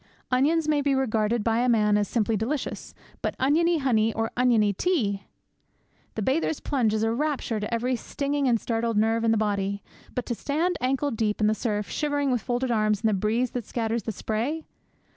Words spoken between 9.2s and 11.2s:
in his body, but to stand ankle